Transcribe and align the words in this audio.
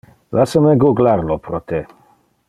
Lassa 0.37 0.61
me 0.67 0.71
googlar 0.83 1.23
lo 1.31 1.37
pro 1.49 1.59
te. 1.73 1.83